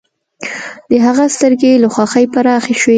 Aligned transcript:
د 0.89 0.91
هغه 1.05 1.25
سترګې 1.35 1.71
له 1.83 1.87
خوښۍ 1.93 2.25
پراخې 2.33 2.75
شوې 2.81 2.89